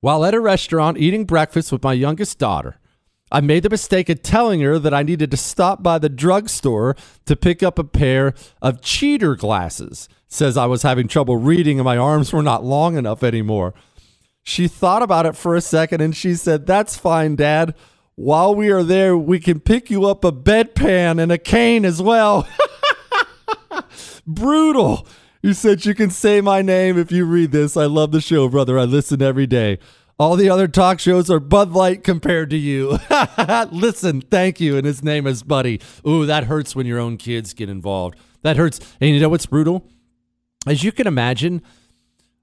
[0.00, 2.78] While at a restaurant eating breakfast with my youngest daughter,
[3.32, 6.94] I made the mistake of telling her that I needed to stop by the drugstore
[7.24, 10.06] to pick up a pair of cheater glasses.
[10.28, 13.72] Says I was having trouble reading and my arms were not long enough anymore.
[14.42, 17.74] She thought about it for a second and she said, That's fine, Dad.
[18.16, 22.02] While we are there, we can pick you up a bedpan and a cane as
[22.02, 22.46] well.
[24.26, 25.06] Brutal.
[25.42, 27.76] You said you can say my name if you read this.
[27.76, 28.78] I love the show, brother.
[28.78, 29.78] I listen every day.
[30.18, 32.98] All the other talk shows are Bud Light compared to you.
[33.72, 34.76] Listen, thank you.
[34.76, 35.80] And his name is Buddy.
[36.06, 38.18] Ooh, that hurts when your own kids get involved.
[38.42, 38.78] That hurts.
[39.00, 39.88] And you know what's brutal?
[40.66, 41.62] As you can imagine,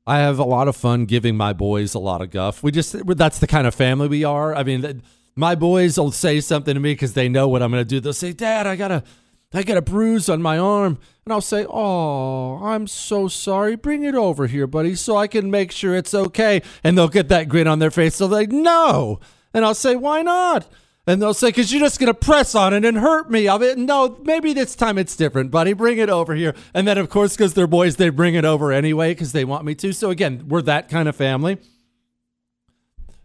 [0.06, 2.64] I have a lot of fun giving my boys a lot of guff.
[2.64, 4.56] We just, that's the kind of family we are.
[4.56, 5.02] I mean,
[5.36, 8.00] my boys will say something to me because they know what I'm going to do.
[8.00, 9.04] They'll say, Dad, I got to.
[9.52, 13.76] I get a bruise on my arm, and I'll say, Oh, I'm so sorry.
[13.76, 16.62] Bring it over here, buddy, so I can make sure it's okay.
[16.84, 18.18] And they'll get that grin on their face.
[18.18, 19.20] They'll like, No.
[19.54, 20.68] And I'll say, Why not?
[21.08, 23.48] And they'll say, Because you're just going to press on it and hurt me.
[23.48, 25.74] I'll be, No, maybe this time it's different, buddy.
[25.74, 26.54] Bring it over here.
[26.76, 29.66] And then, of course, because they're boys, they bring it over anyway because they want
[29.66, 29.94] me to.
[29.94, 31.58] So, again, we're that kind of family.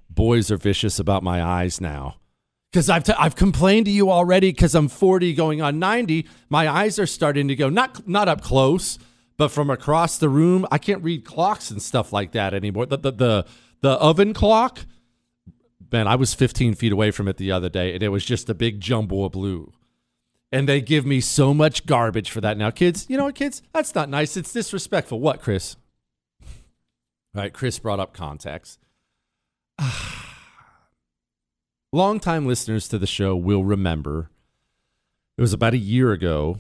[0.09, 2.17] Boys are vicious about my eyes now
[2.75, 6.27] because I've, t- I've complained to you already because I'm 40 going on 90.
[6.49, 8.99] My eyes are starting to go, not, not up close,
[9.37, 10.67] but from across the room.
[10.73, 12.87] I can't read clocks and stuff like that anymore.
[12.87, 13.47] The, the, the,
[13.81, 14.87] the oven clock,
[15.93, 18.51] man, I was 15 feet away from it the other day and it was just
[18.51, 19.73] a big jumble of blue.
[20.51, 22.73] And they give me so much garbage for that now.
[22.73, 23.63] Kids, you know what, kids?
[23.73, 24.37] That's not nice.
[24.37, 25.21] It's disrespectful.
[25.21, 25.77] What, Chris?
[26.43, 26.49] All
[27.35, 28.79] right, Chris brought up contacts.
[31.95, 34.29] Longtime listeners to the show will remember
[35.39, 36.59] it was about a year ago,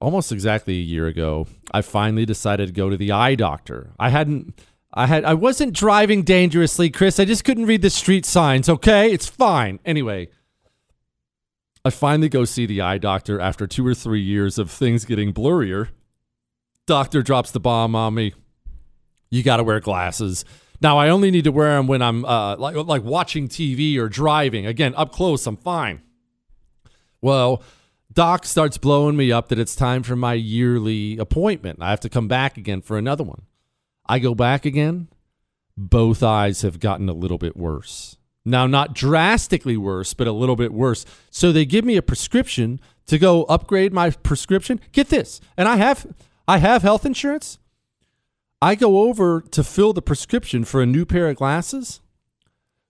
[0.00, 3.92] almost exactly a year ago, I finally decided to go to the eye doctor.
[4.00, 4.60] I hadn't
[4.92, 7.20] I had I wasn't driving dangerously, Chris.
[7.20, 9.12] I just couldn't read the street signs, okay?
[9.12, 9.78] It's fine.
[9.84, 10.28] Anyway,
[11.84, 15.32] I finally go see the eye doctor after 2 or 3 years of things getting
[15.32, 15.90] blurrier.
[16.84, 18.34] Doctor drops the bomb on me.
[19.30, 20.44] You got to wear glasses.
[20.80, 24.08] Now I only need to wear them when I'm uh, like like watching TV or
[24.08, 24.66] driving.
[24.66, 26.02] Again, up close, I'm fine.
[27.20, 27.62] Well,
[28.12, 31.78] Doc starts blowing me up that it's time for my yearly appointment.
[31.82, 33.42] I have to come back again for another one.
[34.08, 35.08] I go back again.
[35.76, 38.16] Both eyes have gotten a little bit worse.
[38.44, 41.04] Now, not drastically worse, but a little bit worse.
[41.30, 44.80] So they give me a prescription to go upgrade my prescription.
[44.92, 46.06] Get this, and I have
[46.46, 47.58] I have health insurance.
[48.60, 52.00] I go over to fill the prescription for a new pair of glasses.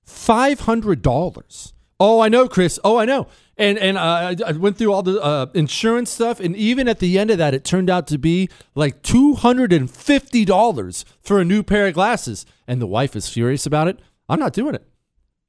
[0.02, 1.74] Five hundred dollars.
[2.00, 2.78] Oh, I know, Chris.
[2.84, 3.26] Oh, I know.
[3.56, 7.18] And and uh, I went through all the uh, insurance stuff, and even at the
[7.18, 11.40] end of that, it turned out to be like two hundred and fifty dollars for
[11.40, 12.46] a new pair of glasses.
[12.66, 13.98] And the wife is furious about it.
[14.28, 14.86] I'm not doing it.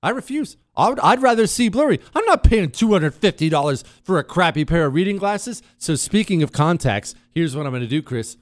[0.01, 0.58] I refuse.
[0.75, 1.99] I would, I'd rather see blurry.
[2.15, 5.62] I'm not paying two hundred fifty dollars for a crappy pair of reading glasses.
[5.77, 8.38] So speaking of contacts, here's what I'm going to do, Chris.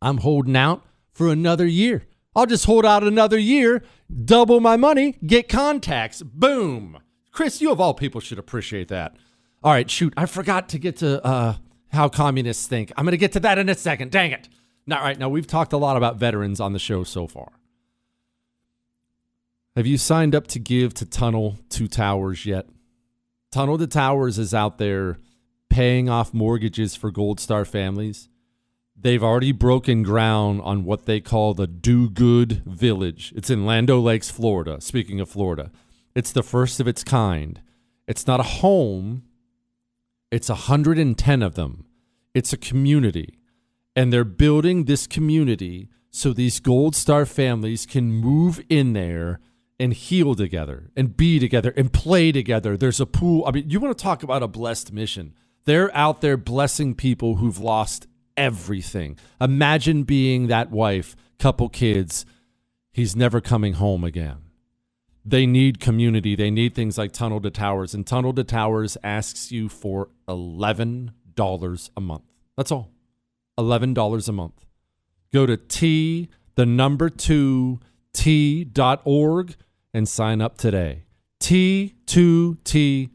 [0.00, 2.06] I'm holding out for another year.
[2.34, 3.82] I'll just hold out another year,
[4.24, 6.22] double my money, get contacts.
[6.22, 6.98] Boom.
[7.32, 9.16] Chris, you of all people should appreciate that.
[9.62, 10.12] All right, shoot.
[10.16, 11.56] I forgot to get to uh,
[11.88, 12.92] how communists think.
[12.96, 14.10] I'm going to get to that in a second.
[14.10, 14.48] Dang it.
[14.86, 17.52] Now, right now, we've talked a lot about veterans on the show so far.
[19.74, 22.66] Have you signed up to give to Tunnel to Towers yet?
[23.50, 25.18] Tunnel to Towers is out there
[25.68, 28.28] paying off mortgages for Gold Star families
[28.98, 33.32] they've already broken ground on what they call the Do Good Village.
[33.36, 34.80] It's in Land Lakes, Florida.
[34.80, 35.70] Speaking of Florida,
[36.14, 37.60] it's the first of its kind.
[38.06, 39.24] It's not a home,
[40.30, 41.84] it's 110 of them.
[42.34, 43.38] It's a community.
[43.94, 49.40] And they're building this community so these Gold Star families can move in there
[49.78, 52.76] and heal together and be together and play together.
[52.76, 53.44] There's a pool.
[53.46, 55.34] I mean, you want to talk about a blessed mission.
[55.64, 58.06] They're out there blessing people who've lost
[58.36, 59.18] everything.
[59.40, 62.24] Imagine being that wife, couple kids.
[62.92, 64.38] He's never coming home again.
[65.24, 66.36] They need community.
[66.36, 67.94] They need things like Tunnel to Towers.
[67.94, 71.10] And Tunnel to Towers asks you for $11
[71.96, 72.22] a month.
[72.56, 72.92] That's all.
[73.58, 74.64] $11 a month.
[75.32, 77.80] Go to T, the number two,
[78.12, 79.56] T.org
[79.92, 81.02] and sign up today.
[81.40, 83.08] T2T.org.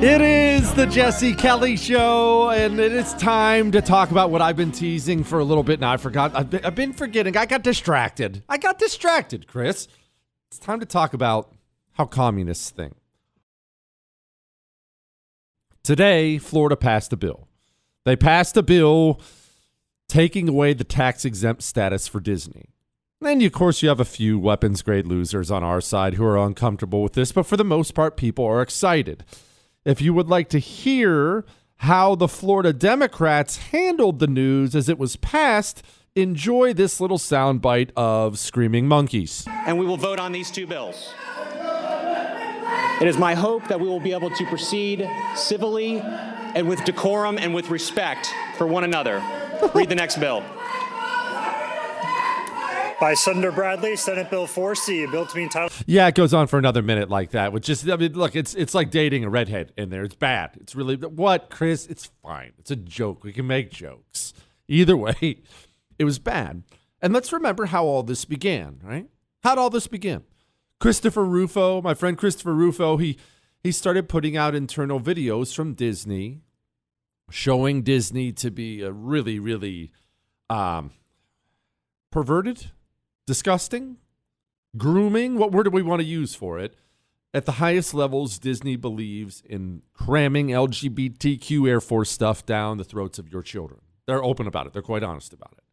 [0.00, 4.56] It is the Jesse Kelly Show, and it is time to talk about what I've
[4.56, 5.90] been teasing for a little bit now.
[5.90, 6.36] I forgot.
[6.36, 7.36] I've been, I've been forgetting.
[7.36, 8.44] I got distracted.
[8.48, 9.88] I got distracted, Chris.
[10.52, 11.52] It's time to talk about
[11.94, 12.94] how communists think.
[15.82, 17.48] Today, Florida passed a bill.
[18.04, 19.20] They passed a bill
[20.08, 22.66] taking away the tax exempt status for Disney.
[23.20, 26.38] And of course, you have a few weapons grade losers on our side who are
[26.38, 29.24] uncomfortable with this, but for the most part, people are excited.
[29.88, 31.46] If you would like to hear
[31.76, 35.82] how the Florida Democrats handled the news as it was passed,
[36.14, 39.46] enjoy this little soundbite of Screaming Monkeys.
[39.48, 41.14] And we will vote on these two bills.
[43.00, 47.38] It is my hope that we will be able to proceed civilly and with decorum
[47.38, 49.22] and with respect for one another.
[49.72, 50.44] Read the next bill
[53.00, 55.72] by Senator Bradley, Senate Bill 4C, a bill to be entitled.
[55.86, 57.52] Yeah, it goes on for another minute like that.
[57.52, 60.04] Which just, I mean, look, it's it's like dating a redhead in there.
[60.04, 60.50] It's bad.
[60.60, 61.86] It's really what, Chris?
[61.86, 62.52] It's fine.
[62.58, 63.24] It's a joke.
[63.24, 64.34] We can make jokes.
[64.68, 65.38] Either way,
[65.98, 66.62] it was bad.
[67.00, 69.06] And let's remember how all this began, right?
[69.42, 70.24] How'd all this begin?
[70.80, 73.18] Christopher Rufo, my friend Christopher Rufo, he
[73.62, 76.42] he started putting out internal videos from Disney
[77.30, 79.92] showing Disney to be a really, really
[80.48, 80.92] um,
[82.10, 82.70] perverted,
[83.28, 83.98] disgusting,
[84.74, 85.36] grooming.
[85.36, 86.74] What word do we want to use for it?
[87.34, 93.18] At the highest levels, Disney believes in cramming LGBTQ Air Force stuff down the throats
[93.18, 93.82] of your children.
[94.06, 95.64] They're open about it, they're quite honest about it.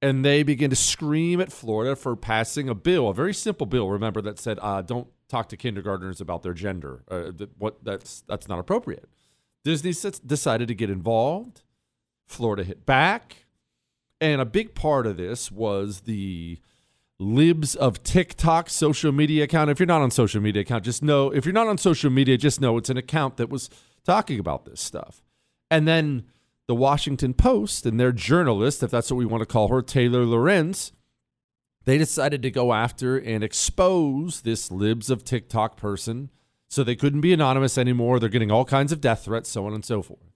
[0.00, 3.90] And they begin to scream at Florida for passing a bill, a very simple bill,
[3.90, 7.04] remember, that said, uh, don't talk to kindergartners about their gender.
[7.10, 9.06] Uh, that, what, that's, that's not appropriate.
[9.64, 9.92] Disney
[10.24, 11.60] decided to get involved.
[12.26, 13.44] Florida hit back.
[14.18, 16.58] And a big part of this was the
[17.20, 19.70] libs of TikTok social media account.
[19.70, 22.38] If you're not on social media account, just know if you're not on social media,
[22.38, 23.68] just know it's an account that was
[24.04, 25.22] talking about this stuff.
[25.70, 26.24] And then
[26.66, 30.24] the Washington Post and their journalist, if that's what we want to call her, Taylor
[30.24, 30.92] Lorenz,
[31.84, 36.30] they decided to go after and expose this libs of TikTok person
[36.68, 38.18] so they couldn't be anonymous anymore.
[38.18, 40.32] They're getting all kinds of death threats, so on and so forth.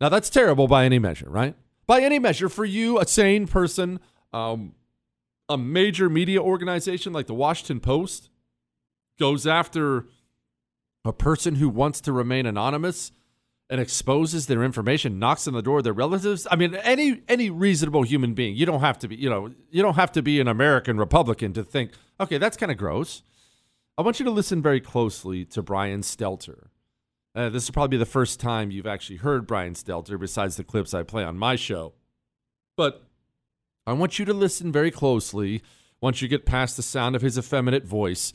[0.00, 1.54] Now, that's terrible by any measure, right?
[1.86, 4.00] By any measure, for you, a sane person,
[4.32, 4.74] um,
[5.50, 8.30] a major media organization like the Washington Post
[9.18, 10.06] goes after
[11.04, 13.10] a person who wants to remain anonymous
[13.68, 16.46] and exposes their information, knocks on the door of their relatives.
[16.50, 19.82] I mean, any any reasonable human being, you don't have to be, you know, you
[19.82, 23.22] don't have to be an American Republican to think, okay, that's kind of gross.
[23.98, 26.68] I want you to listen very closely to Brian Stelter.
[27.34, 30.64] Uh, this will probably be the first time you've actually heard Brian Stelter, besides the
[30.64, 31.92] clips I play on my show.
[32.76, 33.09] But
[33.86, 35.62] I want you to listen very closely
[36.00, 38.32] once you get past the sound of his effeminate voice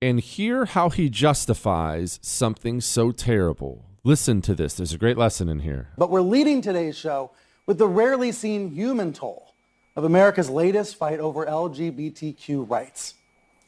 [0.00, 4.74] and hear how he justifies something so terrible Listen to this.
[4.74, 5.88] There's a great lesson in here.
[5.98, 7.32] But we're leading today's show
[7.66, 9.52] with the rarely seen human toll
[9.96, 13.14] of America's latest fight over LGBTQ rights.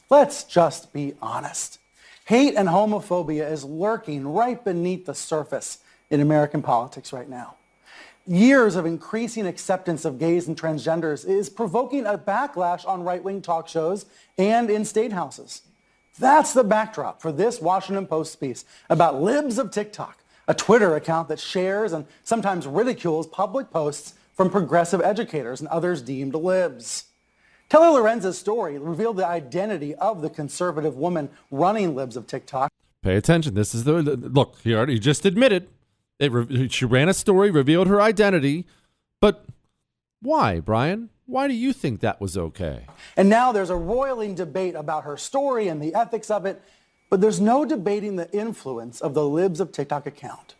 [0.08, 1.80] Let's just be honest.
[2.26, 5.78] Hate and homophobia is lurking right beneath the surface
[6.08, 7.56] in American politics right now.
[8.28, 13.68] Years of increasing acceptance of gays and transgenders is provoking a backlash on right-wing talk
[13.68, 14.04] shows
[14.36, 15.62] and in state houses.
[16.18, 21.28] That's the backdrop for this Washington Post piece about libs of TikTok a Twitter account
[21.28, 27.04] that shares and sometimes ridicules public posts from progressive educators and others deemed libs.
[27.68, 32.70] Taylor Lorenz's story revealed the identity of the conservative woman running libs of TikTok.
[33.02, 33.54] Pay attention.
[33.54, 34.56] This is the look.
[34.64, 35.68] He already just admitted
[36.18, 36.72] it.
[36.72, 38.66] She ran a story, revealed her identity,
[39.20, 39.44] but
[40.20, 41.10] why, Brian?
[41.26, 42.86] Why do you think that was okay?
[43.16, 46.62] And now there's a roiling debate about her story and the ethics of it.
[47.10, 50.54] But there's no debating the influence of the libs of TikTok account.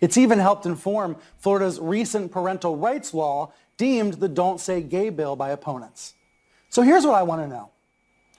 [0.00, 5.34] It's even helped inform Florida's recent parental rights law deemed the Don't Say Gay bill
[5.34, 6.14] by opponents.
[6.68, 7.70] So here's what I want to know.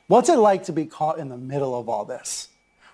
[0.08, 2.50] What's it like to be caught in the middle of all this?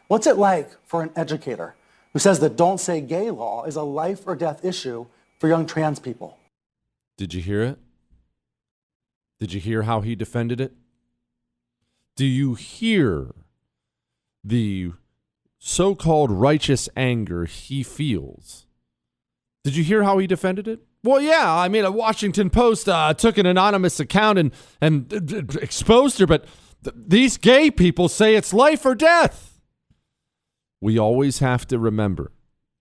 [0.08, 1.76] What's it like for an educator
[2.16, 5.06] who says the Don't Say Gay law is a life or death issue
[5.38, 6.40] for young trans people?
[7.18, 7.78] Did you hear it?
[9.38, 10.72] Did you hear how he defended it?
[12.16, 13.36] Do you hear
[14.46, 14.94] the
[15.66, 18.68] so called righteous anger he feels.
[19.64, 20.80] Did you hear how he defended it?
[21.04, 21.52] Well, yeah.
[21.52, 26.28] I mean, a Washington Post uh, took an anonymous account and, and uh, exposed her,
[26.28, 26.46] but
[26.84, 29.55] th- these gay people say it's life or death.
[30.82, 32.32] We always have to remember,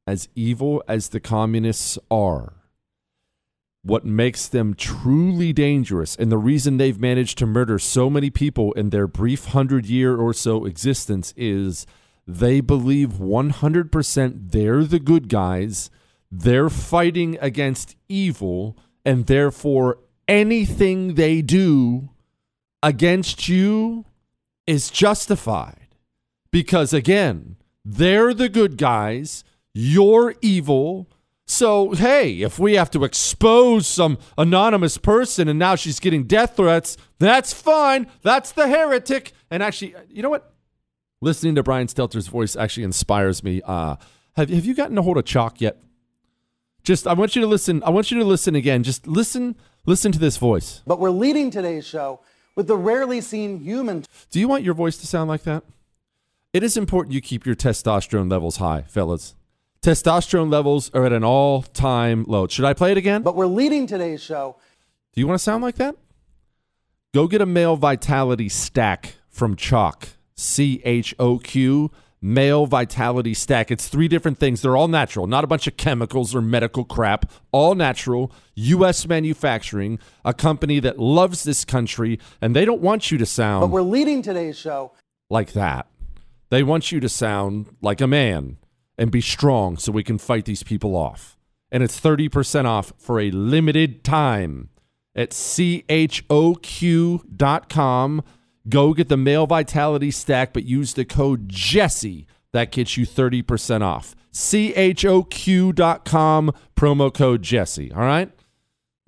[0.06, 2.54] as evil as the communists are,
[3.82, 8.72] what makes them truly dangerous and the reason they've managed to murder so many people
[8.72, 11.86] in their brief hundred year or so existence is
[12.26, 15.90] they believe 100% they're the good guys,
[16.32, 22.08] they're fighting against evil, and therefore anything they do
[22.82, 24.06] against you
[24.66, 25.88] is justified.
[26.50, 31.08] Because again, they're the good guys, you're evil,
[31.46, 36.56] so, hey, if we have to expose some anonymous person and now she's getting death
[36.56, 38.06] threats, that's fine.
[38.22, 39.32] That's the heretic.
[39.50, 40.52] And actually, you know what?
[41.20, 43.60] Listening to Brian Stelter's voice actually inspires me.
[43.64, 43.96] Uh,
[44.36, 45.82] have, have you gotten a hold of Choq yet?
[46.82, 47.82] Just, I want you to listen.
[47.82, 48.82] I want you to listen again.
[48.82, 49.56] Just listen,
[49.86, 50.82] listen to this voice.
[50.86, 52.20] But we're leading today's show
[52.56, 54.04] with the rarely seen human.
[54.30, 55.64] Do you want your voice to sound like that?
[56.54, 59.34] It is important you keep your testosterone levels high, fellas.
[59.82, 62.46] Testosterone levels are at an all time low.
[62.46, 63.22] Should I play it again?
[63.22, 64.54] But we're leading today's show.
[65.12, 65.96] Do you want to sound like that?
[67.12, 70.10] Go get a male vitality stack from Choq.
[70.36, 71.90] C H O Q.
[72.22, 73.72] Male vitality stack.
[73.72, 74.62] It's three different things.
[74.62, 77.30] They're all natural, not a bunch of chemicals or medical crap.
[77.50, 79.08] All natural, U.S.
[79.08, 83.62] manufacturing, a company that loves this country, and they don't want you to sound.
[83.62, 84.92] But we're leading today's show
[85.28, 85.88] like that.
[86.54, 88.58] They want you to sound like a man
[88.96, 91.36] and be strong so we can fight these people off.
[91.72, 94.68] And it's 30% off for a limited time
[95.16, 96.22] at choq.com.
[98.68, 102.28] Go get the male vitality stack, but use the code Jesse.
[102.52, 104.14] That gets you 30% off.
[104.32, 104.92] choq.com,
[106.76, 107.90] promo code Jesse.
[107.90, 108.30] All right?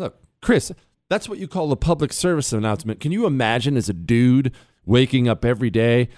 [0.01, 0.73] Look, Chris,
[1.09, 2.99] that's what you call a public service announcement.
[2.99, 4.53] Can you imagine as a dude
[4.85, 6.09] waking up every day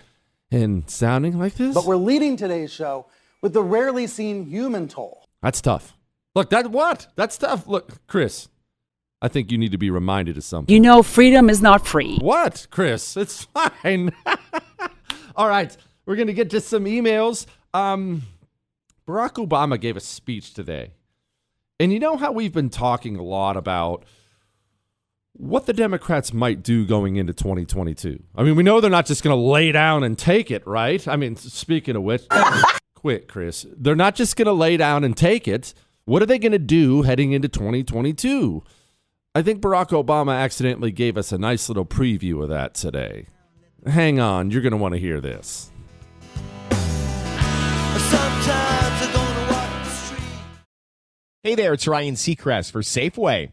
[0.51, 1.74] and sounding like this?
[1.74, 3.07] But we're leading today's show
[3.42, 5.24] with the rarely seen human toll.
[5.42, 5.96] That's tough.
[6.34, 7.09] Look, that what?
[7.16, 7.66] That's tough.
[7.66, 8.49] Look, Chris,
[9.20, 10.72] I think you need to be reminded of something.
[10.72, 12.18] You know, freedom is not free.
[12.18, 13.16] What, Chris?
[13.16, 14.12] It's fine.
[15.36, 15.76] All right,
[16.07, 17.46] we're gonna get to some emails.
[17.72, 18.22] Um,
[19.07, 20.92] Barack Obama gave a speech today,
[21.78, 24.05] and you know how we've been talking a lot about
[25.39, 28.22] what the Democrats might do going into 2022.
[28.34, 31.07] I mean, we know they're not just going to lay down and take it, right?
[31.07, 32.26] I mean, speaking of which,
[32.95, 33.64] quit, Chris.
[33.76, 35.74] They're not just going to lay down and take it.
[36.05, 38.64] What are they going to do heading into 2022?
[39.34, 43.26] I think Barack Obama accidentally gave us a nice little preview of that today.
[43.86, 45.70] Hang on, you're going to want to hear this.
[51.45, 53.53] Hey there, it's Ryan Seacrest for Safeway.